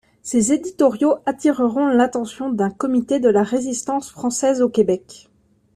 [0.23, 5.29] Ces éditoriaux attireront l'attention d'un comité de la Résistance française au Québec.